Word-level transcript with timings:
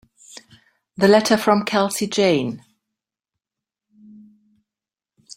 The 0.97 1.07
letter 1.07 1.37
from 1.37 1.63
Kelsey 1.63 2.07
Jane. 2.07 2.65